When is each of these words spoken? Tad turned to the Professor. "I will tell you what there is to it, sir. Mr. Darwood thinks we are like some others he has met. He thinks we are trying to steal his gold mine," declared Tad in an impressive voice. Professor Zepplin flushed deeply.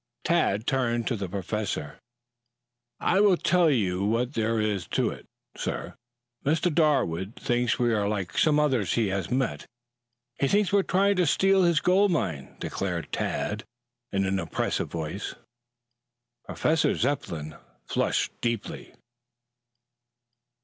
Tad 0.23 0.65
turned 0.65 1.05
to 1.05 1.15
the 1.15 1.29
Professor. 1.29 1.99
"I 2.99 3.21
will 3.21 3.37
tell 3.37 3.69
you 3.69 4.03
what 4.03 4.33
there 4.33 4.59
is 4.59 4.87
to 4.87 5.11
it, 5.11 5.27
sir. 5.55 5.93
Mr. 6.43 6.73
Darwood 6.73 7.35
thinks 7.35 7.77
we 7.77 7.93
are 7.93 8.09
like 8.09 8.35
some 8.35 8.59
others 8.59 8.93
he 8.95 9.09
has 9.09 9.29
met. 9.29 9.67
He 10.39 10.47
thinks 10.47 10.73
we 10.73 10.79
are 10.79 10.81
trying 10.81 11.17
to 11.17 11.27
steal 11.27 11.61
his 11.61 11.81
gold 11.81 12.09
mine," 12.09 12.57
declared 12.59 13.11
Tad 13.11 13.63
in 14.11 14.25
an 14.25 14.39
impressive 14.39 14.87
voice. 14.89 15.35
Professor 16.47 16.95
Zepplin 16.95 17.55
flushed 17.87 18.31
deeply. 18.41 18.95